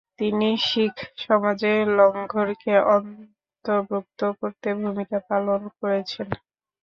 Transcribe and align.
তিনি 0.19 0.47
শিখসমাজে 0.67 1.73
লঙ্গরকে 1.97 2.73
অন্তর্ভুক্ত 2.95 4.19
করতে 4.39 4.69
ভূমিকা 4.79 5.17
পালন 5.29 5.61
করেছেন। 5.77 6.27